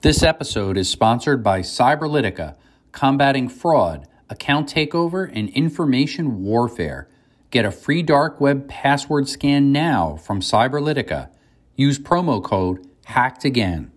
[0.00, 2.54] This episode is sponsored by Cyberlytica,
[2.92, 7.08] combating fraud, account takeover, and information warfare.
[7.50, 11.30] Get a free dark web password scan now from Cyberlytica.
[11.74, 13.90] Use promo code HACKEDAGAIN.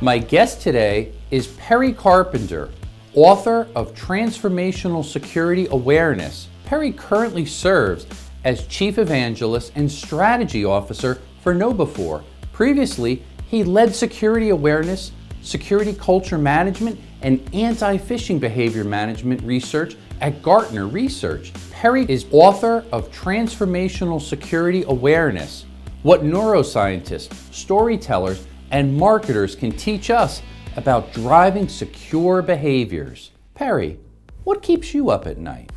[0.00, 2.70] My guest today is Perry Carpenter,
[3.12, 6.48] author of Transformational Security Awareness.
[6.64, 8.06] Perry currently serves
[8.44, 12.22] as Chief Evangelist and Strategy Officer for KnowBe4.
[12.52, 15.12] Previously, he led security awareness,
[15.42, 21.52] security culture management, and anti phishing behavior management research at Gartner Research.
[21.70, 25.66] Perry is author of Transformational Security Awareness
[26.02, 30.42] What Neuroscientists, Storytellers, and Marketers Can Teach Us
[30.76, 33.32] About Driving Secure Behaviors.
[33.54, 33.98] Perry,
[34.44, 35.70] what keeps you up at night?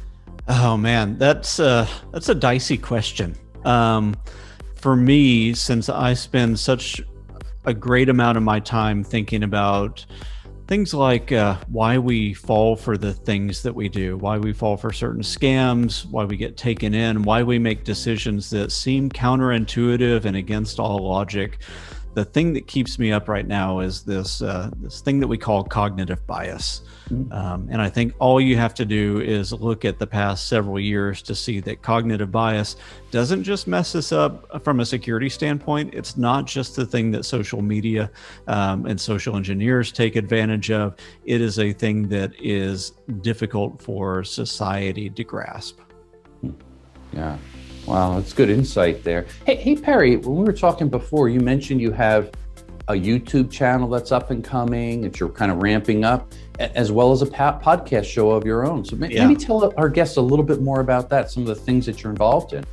[0.47, 3.35] Oh man, that's uh, that's a dicey question.
[3.63, 4.15] Um,
[4.75, 7.01] for me, since I spend such
[7.65, 10.05] a great amount of my time thinking about
[10.67, 14.77] things like uh, why we fall for the things that we do, why we fall
[14.77, 20.25] for certain scams, why we get taken in, why we make decisions that seem counterintuitive
[20.25, 21.59] and against all logic
[22.15, 25.37] the thing that keeps me up right now is this uh, this thing that we
[25.37, 26.81] call cognitive bias.
[27.09, 27.31] Mm-hmm.
[27.31, 30.79] Um, and I think all you have to do is look at the past several
[30.79, 32.77] years to see that cognitive bias
[33.11, 35.93] doesn't just mess us up from a security standpoint.
[35.93, 38.09] It's not just the thing that social media
[38.47, 40.95] um, and social engineers take advantage of.
[41.25, 45.79] It is a thing that is difficult for society to grasp.
[47.11, 47.37] Yeah.
[47.87, 49.27] Wow, that's good insight there.
[49.45, 52.31] Hey, hey, Perry, when we were talking before, you mentioned you have
[52.87, 57.11] a YouTube channel that's up and coming, that you're kind of ramping up, as well
[57.11, 58.85] as a podcast show of your own.
[58.85, 59.33] So maybe, yeah.
[59.35, 62.11] tell our guests a little bit more about that, some of the things that you're
[62.11, 62.63] involved in.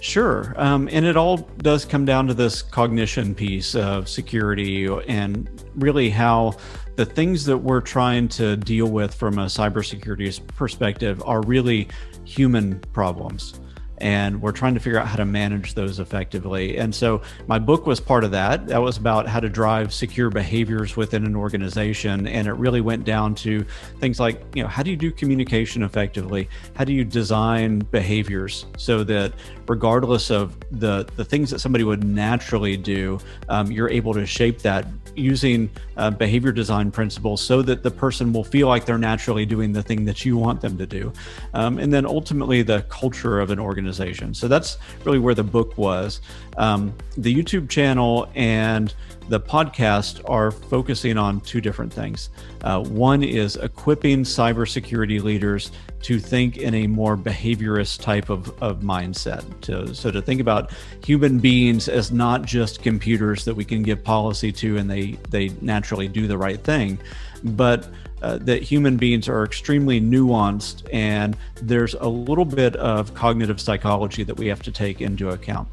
[0.00, 0.54] Sure.
[0.56, 6.08] Um, and it all does come down to this cognition piece of security and really
[6.08, 6.56] how
[6.96, 11.88] the things that we're trying to deal with from a cybersecurity perspective are really
[12.24, 13.60] human problems
[13.98, 16.78] and we're trying to figure out how to manage those effectively.
[16.78, 18.66] And so my book was part of that.
[18.68, 22.26] That was about how to drive secure behaviors within an organization.
[22.26, 23.64] And it really went down to
[23.98, 26.48] things like, you know, how do you do communication effectively?
[26.74, 29.32] How do you design behaviors so that
[29.68, 34.60] regardless of the, the things that somebody would naturally do, um, you're able to shape
[34.60, 39.44] that using uh, behavior design principles so that the person will feel like they're naturally
[39.44, 41.12] doing the thing that you want them to do.
[41.54, 44.34] Um, and then ultimately the culture of an organization organization.
[44.34, 46.20] So that's really where the book was.
[46.56, 48.94] Um, the YouTube channel and
[49.28, 52.30] the podcast are focusing on two different things.
[52.62, 55.70] Uh, one is equipping cybersecurity leaders
[56.02, 59.42] to think in a more behaviorist type of, of mindset.
[59.62, 60.70] To, so to think about
[61.04, 65.50] human beings as not just computers that we can give policy to and they, they
[65.60, 66.98] naturally do the right thing,
[67.42, 67.88] but
[68.22, 74.24] uh, that human beings are extremely nuanced and there's a little bit of cognitive psychology
[74.24, 75.68] that we have to take into account.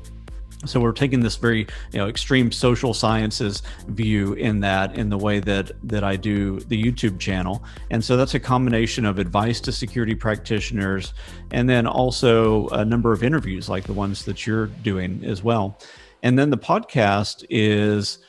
[0.65, 5.17] So we're taking this very, you know, extreme social sciences view in that, in the
[5.17, 9.59] way that that I do the YouTube channel, and so that's a combination of advice
[9.61, 11.13] to security practitioners,
[11.51, 15.77] and then also a number of interviews like the ones that you're doing as well,
[16.23, 18.19] and then the podcast is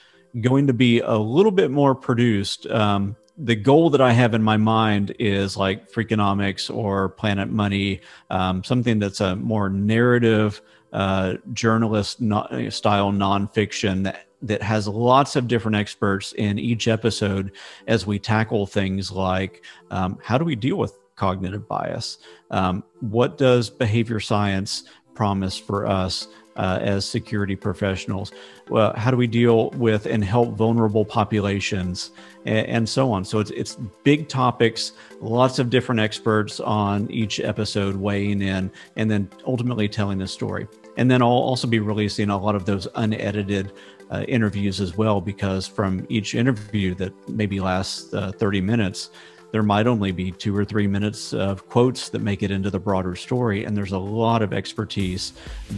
[0.41, 2.67] going to be a little bit more produced.
[2.67, 8.01] Um, the goal that I have in my mind is like Freakonomics or Planet Money,
[8.31, 15.49] um, something that's a more narrative, uh, journalist style nonfiction that, that has lots of
[15.49, 17.53] different experts in each episode
[17.87, 22.19] as we tackle things like um, how do we deal with cognitive bias?
[22.51, 26.29] Um, what does behavior science promise for us?
[26.57, 28.33] Uh, as security professionals.
[28.69, 32.11] Well, how do we deal with and help vulnerable populations
[32.45, 33.25] and, and, so on?
[33.25, 39.11] So it's, it's big topics, lots of different experts on each episode weighing in, and
[39.11, 40.67] then ultimately telling the story.
[40.97, 43.73] And then I'll also be releasing a lot of those unedited
[44.11, 49.11] uh, interviews as well, because from each interview that maybe lasts uh, 30 minutes,
[49.53, 52.79] there might only be two or three minutes of quotes that make it into the
[52.79, 53.65] broader story.
[53.65, 55.33] And there's a lot of expertise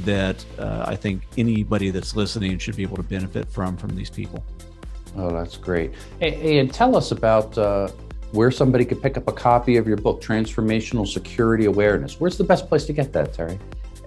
[0.05, 4.11] that uh, I think anybody that's listening should be able to benefit from from these
[4.11, 4.45] people.
[5.17, 5.93] Oh, that's great.
[6.21, 7.89] Hey, and tell us about uh,
[8.33, 12.21] where somebody could pick up a copy of your book, Transformational Security Awareness.
[12.21, 13.59] Where's the best place to get that, Terry?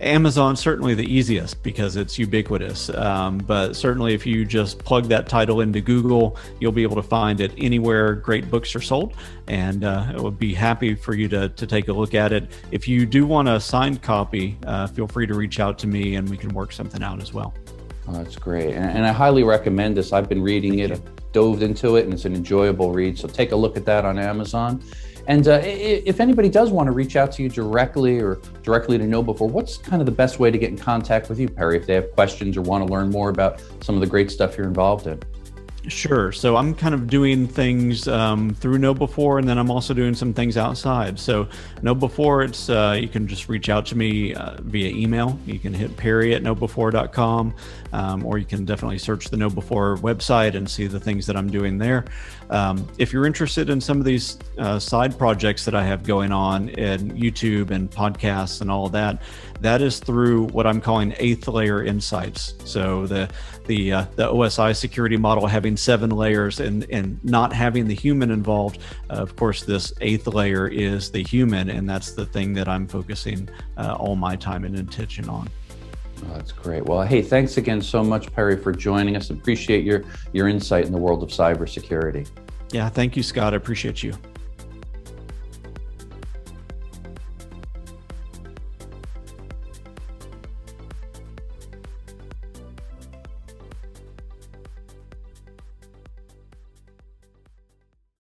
[0.02, 2.90] Amazon certainly the easiest because it's ubiquitous.
[2.90, 7.04] Um, but certainly, if you just plug that title into Google, you'll be able to
[7.04, 9.16] find it anywhere great books are sold,
[9.48, 12.52] and uh, it would be happy for you to to take a look at it.
[12.72, 16.16] If you do want a signed copy, uh, feel free to reach out to me,
[16.16, 17.54] and we can work something out as well.
[18.08, 20.12] Oh, that's great, and, and, I highly recommend this.
[20.12, 23.18] I've been reading Thank it, dove into it, and it's an enjoyable read.
[23.18, 24.84] So take a look at that on Amazon.
[25.28, 29.04] And uh, if anybody does want to reach out to you directly or directly to
[29.04, 31.86] KnowBe4, what's kind of the best way to get in contact with you, Perry, if
[31.86, 34.68] they have questions or want to learn more about some of the great stuff you're
[34.68, 35.20] involved in?
[35.88, 36.32] Sure.
[36.32, 40.32] So I'm kind of doing things um, through KnowBe4, and then I'm also doing some
[40.32, 41.20] things outside.
[41.20, 41.46] So
[41.82, 45.40] KnowBe4, it's uh, you can just reach out to me uh, via email.
[45.48, 47.56] You can hit Perry at knowbe4.com,
[47.94, 51.50] um, or you can definitely search the KnowBe4 website and see the things that I'm
[51.50, 52.06] doing there.
[52.52, 56.32] Um, if you're interested in some of these uh, side projects that I have going
[56.32, 59.22] on in YouTube and podcasts and all that,
[59.62, 62.56] that is through what I'm calling eighth layer insights.
[62.66, 63.30] So the
[63.68, 68.32] the uh, the OSI security model having seven layers and and not having the human
[68.32, 68.80] involved.
[69.10, 72.88] Uh, of course, this eighth layer is the human, and that's the thing that I'm
[72.88, 75.48] focusing uh, all my time and attention on.
[76.24, 76.86] Oh, that's great.
[76.86, 79.30] Well, hey, thanks again so much, Perry, for joining us.
[79.30, 80.04] Appreciate your
[80.34, 82.28] your insight in the world of cybersecurity.
[82.72, 83.54] Yeah, thank you, Scott.
[83.54, 84.14] I appreciate you.